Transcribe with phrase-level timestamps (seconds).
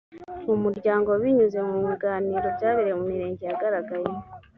[0.45, 4.19] mu muryango binyuze mu biganiro byabereye mu mirenge yagaragayemo